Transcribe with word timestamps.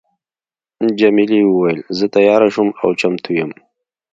جميلې 0.99 1.41
وويل: 1.45 1.79
زه 1.97 2.05
تیاره 2.15 2.47
شوم 2.53 2.69
او 2.83 2.89
چمتو 2.99 3.31
یم. 3.39 3.51